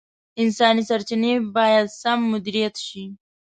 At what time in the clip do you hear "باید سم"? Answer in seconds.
1.55-2.19